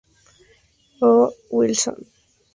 O. 1.09 1.11
Wilson. 1.51 2.07